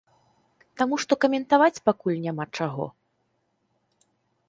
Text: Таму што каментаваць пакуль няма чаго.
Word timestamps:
Таму 0.81 0.95
што 1.03 1.13
каментаваць 1.27 1.83
пакуль 1.91 2.19
няма 2.25 2.45
чаго. 2.59 2.85